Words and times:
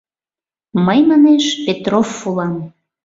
—Мый, 0.85 0.99
манеш, 1.09 1.45
Петрофф 1.65 2.19
улам. 2.29 2.53